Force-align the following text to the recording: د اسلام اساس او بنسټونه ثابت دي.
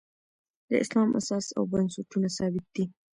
د 0.69 0.71
اسلام 0.83 1.09
اساس 1.19 1.45
او 1.57 1.63
بنسټونه 1.71 2.27
ثابت 2.37 2.65
دي. 2.75 2.85